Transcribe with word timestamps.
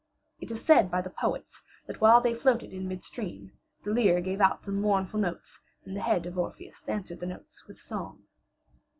It 0.39 0.49
is 0.49 0.65
said 0.65 0.89
by 0.89 1.01
the 1.03 1.11
poets 1.11 1.61
that 1.85 2.01
while 2.01 2.21
they 2.21 2.33
floated 2.33 2.73
in 2.73 2.87
midstream 2.87 3.51
the 3.83 3.93
lyre 3.93 4.19
gave 4.19 4.41
out 4.41 4.65
some 4.65 4.81
mournful 4.81 5.19
notes 5.19 5.59
and 5.85 5.95
the 5.95 6.01
head 6.01 6.25
of 6.25 6.39
Orpheus 6.39 6.89
answered 6.89 7.19
the 7.19 7.27
notes 7.27 7.67
with 7.67 7.77
song. 7.79 8.23